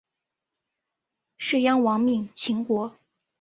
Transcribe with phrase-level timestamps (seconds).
[1.37, 2.95] 士鞅亡命秦国。